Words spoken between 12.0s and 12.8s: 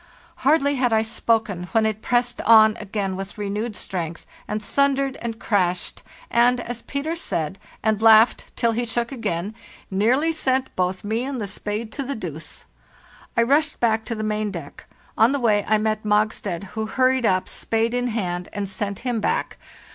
the deuce.'